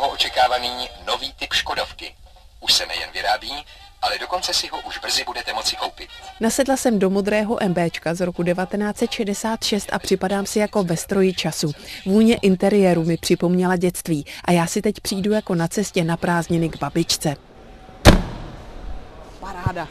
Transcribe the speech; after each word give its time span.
dlouho 0.00 0.14
očekávaný 0.14 0.88
nový 1.06 1.32
typ 1.32 1.52
Škodovky. 1.52 2.14
Už 2.60 2.72
se 2.72 2.86
nejen 2.86 3.10
vyrábí, 3.12 3.52
ale 4.02 4.18
dokonce 4.18 4.54
si 4.54 4.68
ho 4.68 4.80
už 4.80 4.98
brzy 4.98 5.24
budete 5.24 5.52
moci 5.52 5.76
koupit. 5.76 6.08
Nasedla 6.40 6.76
jsem 6.76 6.98
do 6.98 7.10
modrého 7.10 7.58
MBčka 7.68 8.14
z 8.14 8.20
roku 8.20 8.42
1966 8.42 9.92
a 9.92 9.98
připadám 9.98 10.46
si 10.46 10.58
jako 10.58 10.84
ve 10.84 10.96
stroji 10.96 11.34
času. 11.34 11.72
Vůně 12.06 12.36
interiéru 12.36 13.04
mi 13.04 13.16
připomněla 13.16 13.76
dětství 13.76 14.24
a 14.44 14.52
já 14.52 14.66
si 14.66 14.82
teď 14.82 15.00
přijdu 15.00 15.32
jako 15.32 15.54
na 15.54 15.68
cestě 15.68 16.04
na 16.04 16.16
prázdniny 16.16 16.68
k 16.68 16.78
babičce. 16.78 17.36
Paráda. 19.40 19.88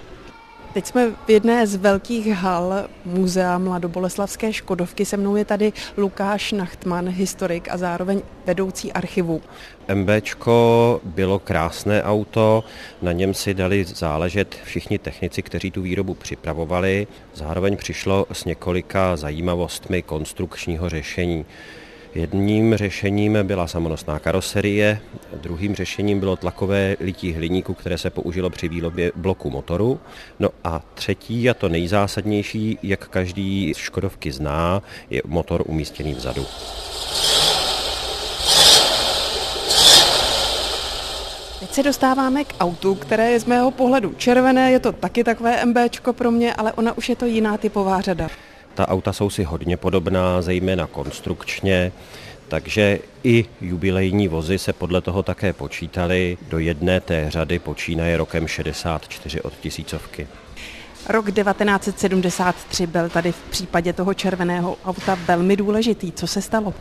Teď 0.73 0.85
jsme 0.85 1.11
v 1.25 1.29
jedné 1.29 1.67
z 1.67 1.75
velkých 1.75 2.27
hal 2.27 2.87
Muzea 3.05 3.57
mladoboleslavské 3.57 4.53
Škodovky. 4.53 5.05
Se 5.05 5.17
mnou 5.17 5.35
je 5.35 5.45
tady 5.45 5.73
Lukáš 5.97 6.51
Nachtman, 6.51 7.09
historik 7.09 7.67
a 7.71 7.77
zároveň 7.77 8.21
vedoucí 8.45 8.93
archivu. 8.93 9.41
MBčko 9.93 11.01
bylo 11.03 11.39
krásné 11.39 12.03
auto, 12.03 12.63
na 13.01 13.11
něm 13.11 13.33
si 13.33 13.53
dali 13.53 13.85
záležet 13.85 14.55
všichni 14.63 14.99
technici, 14.99 15.41
kteří 15.41 15.71
tu 15.71 15.81
výrobu 15.81 16.13
připravovali. 16.13 17.07
Zároveň 17.33 17.77
přišlo 17.77 18.25
s 18.31 18.45
několika 18.45 19.17
zajímavostmi 19.17 20.01
konstrukčního 20.01 20.89
řešení. 20.89 21.45
Jedním 22.15 22.75
řešením 22.75 23.37
byla 23.43 23.67
samonosná 23.67 24.19
karoserie, 24.19 24.99
druhým 25.41 25.75
řešením 25.75 26.19
bylo 26.19 26.35
tlakové 26.35 26.95
lití 26.99 27.33
hliníku, 27.33 27.73
které 27.73 27.97
se 27.97 28.09
použilo 28.09 28.49
při 28.49 28.67
výrobě 28.67 29.11
bloku 29.15 29.49
motoru. 29.49 29.99
No 30.39 30.49
a 30.63 30.81
třetí 30.93 31.49
a 31.49 31.53
to 31.53 31.69
nejzásadnější, 31.69 32.79
jak 32.83 33.07
každý 33.07 33.73
z 33.73 33.77
Škodovky 33.77 34.31
zná, 34.31 34.83
je 35.09 35.21
motor 35.25 35.63
umístěný 35.65 36.13
vzadu. 36.13 36.45
Teď 41.59 41.73
se 41.73 41.83
dostáváme 41.83 42.43
k 42.43 42.53
autu, 42.59 42.95
které 42.95 43.31
je 43.31 43.39
z 43.39 43.45
mého 43.45 43.71
pohledu 43.71 44.13
červené, 44.17 44.71
je 44.71 44.79
to 44.79 44.91
taky 44.91 45.23
takové 45.23 45.65
MBčko 45.65 46.13
pro 46.13 46.31
mě, 46.31 46.53
ale 46.53 46.73
ona 46.73 46.97
už 46.97 47.09
je 47.09 47.15
to 47.15 47.25
jiná 47.25 47.57
typová 47.57 48.01
řada. 48.01 48.29
Ta 48.79 48.87
auta 48.87 49.13
jsou 49.13 49.29
si 49.29 49.43
hodně 49.43 49.77
podobná, 49.77 50.41
zejména 50.41 50.87
konstrukčně, 50.87 51.91
takže 52.47 52.99
i 53.23 53.45
jubilejní 53.61 54.27
vozy 54.27 54.57
se 54.57 54.73
podle 54.73 55.01
toho 55.01 55.23
také 55.23 55.53
počítaly. 55.53 56.37
Do 56.49 56.59
jedné 56.59 56.99
té 56.99 57.25
řady 57.31 57.59
počínaje 57.59 58.17
rokem 58.17 58.47
64 58.47 59.41
od 59.41 59.53
tisícovky. 59.53 60.27
Rok 61.09 61.31
1973 61.31 62.87
byl 62.87 63.09
tady 63.09 63.31
v 63.31 63.41
případě 63.49 63.93
toho 63.93 64.13
červeného 64.13 64.77
auta 64.85 65.17
velmi 65.27 65.55
důležitý. 65.55 66.11
Co 66.11 66.27
se 66.27 66.41
stalo? 66.41 66.73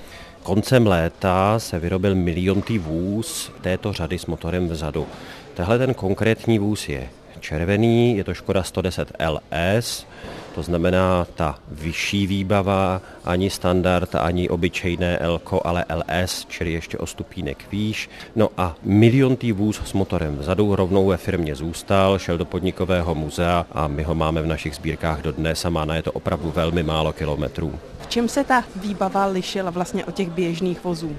Koncem 0.42 0.86
léta 0.86 1.58
se 1.58 1.78
vyrobil 1.78 2.14
miliontý 2.14 2.78
vůz 2.78 3.52
této 3.60 3.92
řady 3.92 4.18
s 4.18 4.26
motorem 4.26 4.68
vzadu. 4.68 5.06
Tehle 5.54 5.78
ten 5.78 5.94
konkrétní 5.94 6.58
vůz 6.58 6.88
je 6.88 7.08
červený, 7.38 8.16
je 8.16 8.24
to 8.24 8.34
Škoda 8.34 8.62
110 8.62 9.12
LS, 9.28 10.06
to 10.58 10.62
znamená 10.62 11.26
ta 11.34 11.58
vyšší 11.70 12.26
výbava, 12.26 13.00
ani 13.24 13.50
standard, 13.50 14.14
ani 14.14 14.48
obyčejné 14.48 15.18
Elko, 15.18 15.60
ale 15.64 15.84
LS, 15.94 16.46
čili 16.48 16.72
ještě 16.72 16.98
o 16.98 17.06
stupínek 17.06 17.64
výš. 17.72 18.10
No 18.36 18.48
a 18.56 18.74
miliontý 18.82 19.52
vůz 19.52 19.80
s 19.84 19.92
motorem 19.92 20.36
vzadu 20.36 20.76
rovnou 20.76 21.06
ve 21.06 21.16
firmě 21.16 21.54
zůstal, 21.54 22.18
šel 22.18 22.38
do 22.38 22.44
podnikového 22.44 23.14
muzea 23.14 23.66
a 23.72 23.88
my 23.88 24.02
ho 24.02 24.14
máme 24.14 24.42
v 24.42 24.46
našich 24.46 24.74
sbírkách 24.74 25.22
dodnes 25.22 25.64
a 25.64 25.70
má 25.70 25.84
na 25.84 25.94
je 25.94 26.02
to 26.02 26.12
opravdu 26.12 26.50
velmi 26.50 26.82
málo 26.82 27.12
kilometrů. 27.12 27.78
V 28.00 28.06
čem 28.06 28.28
se 28.28 28.44
ta 28.44 28.64
výbava 28.76 29.26
lišila 29.26 29.70
vlastně 29.70 30.04
od 30.04 30.14
těch 30.14 30.30
běžných 30.30 30.84
vozů? 30.84 31.16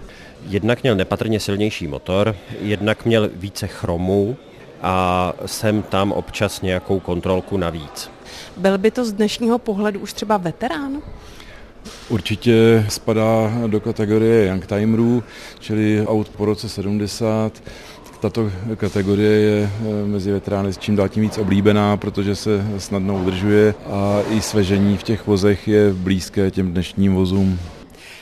Jednak 0.48 0.84
měl 0.84 0.96
nepatrně 0.96 1.40
silnější 1.40 1.88
motor, 1.88 2.36
jednak 2.62 3.06
měl 3.06 3.30
více 3.34 3.68
chromu, 3.68 4.38
a 4.82 5.34
jsem 5.46 5.82
tam 5.82 6.12
občas 6.12 6.62
nějakou 6.62 7.00
kontrolku 7.00 7.58
navíc. 7.58 8.12
Byl 8.58 8.78
by 8.78 8.92
to 8.92 9.06
z 9.06 9.14
dnešního 9.14 9.58
pohledu 9.58 10.00
už 10.00 10.14
třeba 10.14 10.38
veterán? 10.38 11.02
Určitě 12.10 12.86
spadá 12.90 13.52
do 13.68 13.80
kategorie 13.80 14.48
youngtimerů, 14.48 15.24
čili 15.60 16.06
aut 16.08 16.30
po 16.30 16.46
roce 16.46 16.70
70. 16.70 17.64
Tato 18.20 18.52
kategorie 18.76 19.32
je 19.32 19.70
eh, 19.70 20.08
mezi 20.08 20.32
veterány 20.32 20.72
čím 20.80 20.96
dál 20.96 21.10
tím 21.10 21.24
víc 21.24 21.38
oblíbená, 21.38 21.98
protože 21.98 22.36
se 22.36 22.66
snadno 22.78 23.16
udržuje 23.16 23.76
a 23.86 24.22
i 24.30 24.42
svežení 24.42 24.98
v 24.98 25.04
těch 25.04 25.28
vozech 25.28 25.68
je 25.68 25.94
blízké 25.94 26.52
těm 26.52 26.72
dnešním 26.72 27.16
vozům. 27.16 27.60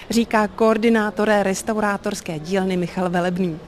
Říká 0.09 0.47
koordinátor 0.47 1.29
restaurátorské 1.41 2.39
dílny 2.39 2.77
Michal 2.77 3.09
Velebný. 3.09 3.59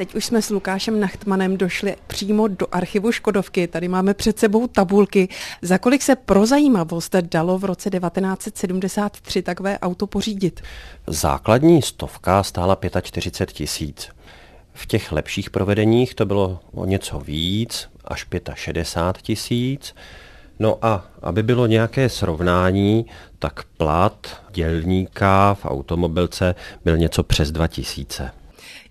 Teď 0.00 0.14
už 0.14 0.24
jsme 0.24 0.42
s 0.42 0.50
Lukášem 0.50 1.00
Nachtmanem 1.00 1.56
došli 1.56 1.96
přímo 2.06 2.48
do 2.48 2.66
archivu 2.72 3.12
Škodovky. 3.12 3.66
Tady 3.66 3.88
máme 3.88 4.14
před 4.14 4.38
sebou 4.38 4.66
tabulky, 4.66 5.28
za 5.62 5.78
kolik 5.78 6.02
se 6.02 6.16
pro 6.16 6.46
zajímavost 6.46 7.14
dalo 7.14 7.58
v 7.58 7.64
roce 7.64 7.90
1973 7.90 9.42
takové 9.42 9.78
auto 9.78 10.06
pořídit. 10.06 10.60
Základní 11.06 11.82
stovka 11.82 12.42
stála 12.42 12.78
45 13.02 13.54
tisíc. 13.54 14.08
V 14.72 14.86
těch 14.86 15.12
lepších 15.12 15.50
provedeních 15.50 16.14
to 16.14 16.26
bylo 16.26 16.60
o 16.72 16.84
něco 16.84 17.20
víc, 17.20 17.88
až 18.04 18.26
65 18.54 19.22
tisíc. 19.22 19.94
No 20.58 20.78
a 20.82 21.04
aby 21.22 21.42
bylo 21.42 21.66
nějaké 21.66 22.08
srovnání, 22.08 23.06
tak 23.38 23.64
plat 23.76 24.42
dělníka 24.52 25.54
v 25.54 25.64
automobilce 25.64 26.54
byl 26.84 26.96
něco 26.96 27.22
přes 27.22 27.50
2000. 27.52 28.39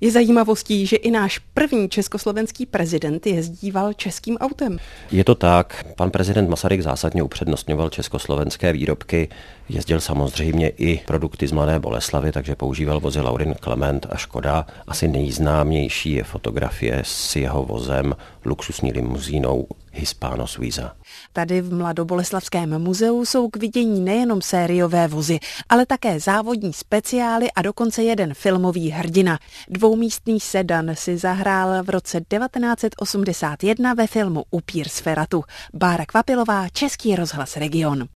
Je 0.02 0.12
zajímavostí, 0.12 0.86
že 0.86 0.96
i 0.96 1.12
náš 1.12 1.40
první 1.54 1.90
československý 1.90 2.66
prezident 2.66 3.28
jezdíval 3.28 3.94
českým 3.94 4.38
autem. 4.38 4.78
Je 5.12 5.24
to 5.24 5.36
tak. 5.36 5.86
Pan 5.96 6.12
prezident 6.12 6.50
Masaryk 6.50 6.82
zásadně 6.82 7.24
upřednostňoval 7.24 7.90
československé 7.90 8.74
výrobky. 8.74 9.30
Jezdil 9.70 10.02
samozřejmě 10.02 10.70
i 10.70 11.02
produkty 11.06 11.48
z 11.48 11.52
Mladé 11.52 11.80
Boleslavy, 11.80 12.32
takže 12.32 12.56
používal 12.56 13.00
vozy 13.00 13.22
Laurin 13.22 13.56
Clement 13.64 14.06
a 14.10 14.18
Škoda. 14.18 14.66
Asi 14.88 15.08
nejznámější 15.08 16.12
je 16.12 16.24
fotografie 16.24 17.02
s 17.06 17.36
jeho 17.36 17.66
vozem, 17.66 18.16
luxusní 18.46 18.92
limuzínou 18.92 19.68
Hispano 20.00 20.48
Suiza. 20.48 20.96
Tady 21.34 21.62
v 21.62 21.74
Mladoboleslavském 21.74 22.80
muzeu 22.80 23.26
jsou 23.26 23.50
k 23.50 23.58
vidění 23.58 24.02
nejenom 24.02 24.42
sériové 24.42 25.08
vozy, 25.08 25.40
ale 25.70 25.86
také 25.86 26.20
závodní 26.20 26.74
speciály 26.74 27.52
a 27.52 27.62
dokonce 27.62 28.04
jeden 28.04 28.34
filmový 28.34 28.90
hrdina. 28.90 29.40
Dvoumístný 29.70 30.40
sedan 30.40 30.92
si 30.94 31.18
zahrál 31.18 31.84
v 31.84 31.90
roce 31.90 32.18
1981 32.18 33.94
ve 33.94 34.08
filmu 34.08 34.44
Upír 34.52 34.90
z 34.90 35.00
Feratu. 35.00 35.44
Bára 35.74 36.06
Kvapilová, 36.06 36.70
Český 36.70 37.16
rozhlas 37.16 37.58
Region. 37.58 38.08